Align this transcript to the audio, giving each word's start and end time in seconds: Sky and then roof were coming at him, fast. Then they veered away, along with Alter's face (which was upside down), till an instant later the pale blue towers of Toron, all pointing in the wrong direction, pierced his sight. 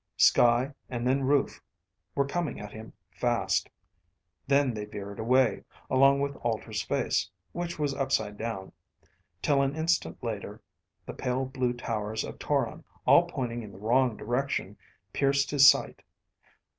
Sky 0.17 0.73
and 0.89 1.05
then 1.05 1.25
roof 1.25 1.61
were 2.15 2.25
coming 2.25 2.59
at 2.59 2.71
him, 2.71 2.91
fast. 3.11 3.69
Then 4.47 4.73
they 4.73 4.85
veered 4.85 5.19
away, 5.19 5.63
along 5.91 6.21
with 6.21 6.35
Alter's 6.37 6.81
face 6.81 7.29
(which 7.51 7.77
was 7.77 7.93
upside 7.93 8.35
down), 8.35 8.71
till 9.43 9.61
an 9.61 9.75
instant 9.75 10.23
later 10.23 10.59
the 11.05 11.13
pale 11.13 11.45
blue 11.45 11.73
towers 11.73 12.23
of 12.23 12.39
Toron, 12.39 12.83
all 13.05 13.27
pointing 13.27 13.61
in 13.61 13.71
the 13.71 13.77
wrong 13.77 14.17
direction, 14.17 14.75
pierced 15.13 15.51
his 15.51 15.69
sight. 15.69 16.01